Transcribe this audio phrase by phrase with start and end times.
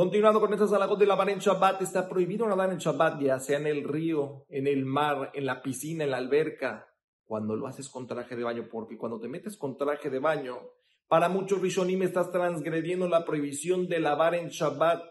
[0.00, 3.58] Continuando con estas halagos de lavar en Shabbat, está prohibido nadar en Shabbat, ya sea
[3.58, 6.88] en el río, en el mar, en la piscina, en la alberca,
[7.26, 10.58] cuando lo haces con traje de baño, porque cuando te metes con traje de baño,
[11.06, 15.02] para muchos Rishonim estás transgrediendo la prohibición de lavar en Shabbat,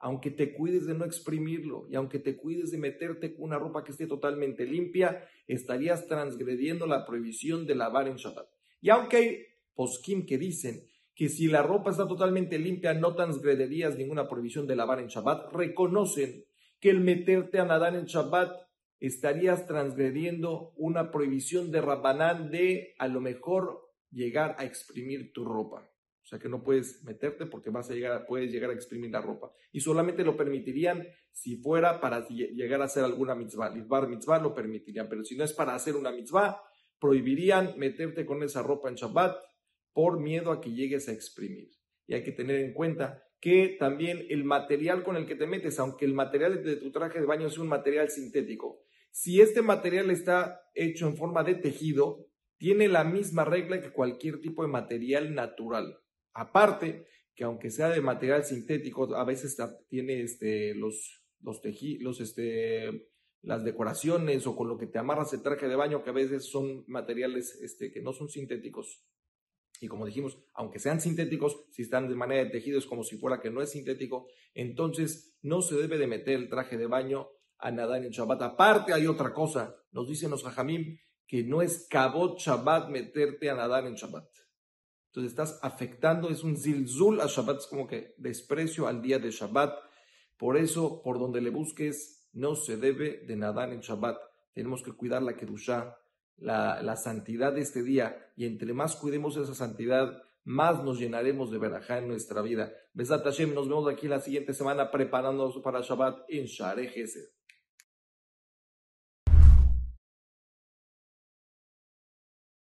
[0.00, 3.84] aunque te cuides de no exprimirlo y aunque te cuides de meterte con una ropa
[3.84, 8.48] que esté totalmente limpia, estarías transgrediendo la prohibición de lavar en Shabbat.
[8.80, 14.28] Y aunque poskim que dicen que si la ropa está totalmente limpia no transgrederías ninguna
[14.28, 16.44] prohibición de lavar en Shabbat, reconocen
[16.80, 18.52] que el meterte a nadar en Shabbat
[18.98, 23.80] estarías transgrediendo una prohibición de Rabbanán de a lo mejor
[24.10, 25.88] llegar a exprimir tu ropa.
[26.22, 29.20] O sea que no puedes meterte porque vas a llegar, puedes llegar a exprimir la
[29.20, 29.52] ropa.
[29.72, 33.70] Y solamente lo permitirían si fuera para llegar a hacer alguna mitzvah.
[33.70, 36.62] Lidbar mitzvah lo permitirían, pero si no es para hacer una mitzvah,
[37.00, 39.36] prohibirían meterte con esa ropa en Shabbat
[39.92, 41.70] por miedo a que llegues a exprimir.
[42.06, 45.78] Y hay que tener en cuenta que también el material con el que te metes,
[45.78, 50.10] aunque el material de tu traje de baño es un material sintético, si este material
[50.10, 55.34] está hecho en forma de tejido, tiene la misma regla que cualquier tipo de material
[55.34, 55.98] natural.
[56.32, 59.56] Aparte, que aunque sea de material sintético, a veces
[59.88, 63.08] tiene este, los, los tejidos, este,
[63.42, 66.46] las decoraciones o con lo que te amarras el traje de baño, que a veces
[66.46, 69.04] son materiales este, que no son sintéticos,
[69.82, 73.16] y como dijimos, aunque sean sintéticos, si están de manera de tejido es como si
[73.16, 77.26] fuera que no es sintético, entonces no se debe de meter el traje de baño
[77.58, 78.42] a nadar en Shabbat.
[78.42, 83.56] Aparte hay otra cosa, nos dicen los hajamim que no es cabot Shabbat meterte a
[83.56, 84.28] nadar en Shabbat.
[85.06, 89.32] Entonces estás afectando, es un zilzul a Shabbat, es como que desprecio al día de
[89.32, 89.74] Shabbat.
[90.38, 94.16] Por eso, por donde le busques, no se debe de nadar en Shabbat.
[94.54, 95.96] Tenemos que cuidar la Kedushah,
[96.38, 101.58] la, santidad de este día y entre más cuidemos esa santidad, más nos llenaremos de
[101.58, 102.72] verajá en nuestra vida.
[102.94, 106.90] Besat Hashem, nos vemos aquí la siguiente semana preparándonos para Shabbat en Share